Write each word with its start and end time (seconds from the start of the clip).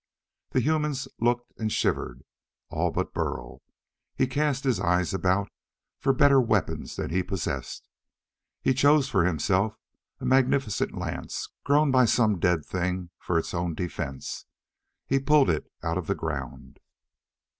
The 0.49 0.61
humans 0.63 1.07
looked 1.19 1.53
and 1.59 1.71
shivered, 1.71 2.23
all 2.69 2.89
but 2.89 3.13
Burl. 3.13 3.61
He 4.15 4.25
cast 4.25 4.63
his 4.63 4.79
eyes 4.79 5.13
about 5.13 5.51
for 5.99 6.11
better 6.11 6.41
weapons 6.41 6.95
than 6.95 7.11
he 7.11 7.21
possessed. 7.21 7.87
He 8.63 8.73
chose 8.73 9.07
for 9.07 9.25
himself 9.25 9.77
a 10.19 10.25
magnificent 10.25 10.97
lance 10.97 11.49
grown 11.63 11.91
by 11.91 12.05
some 12.05 12.39
dead 12.39 12.65
thing 12.65 13.11
for 13.19 13.37
its 13.37 13.53
own 13.53 13.75
defense. 13.75 14.47
He 15.05 15.19
pulled 15.19 15.51
it 15.51 15.71
out 15.83 15.99
of 15.99 16.07
the 16.07 16.15
ground. 16.15 16.79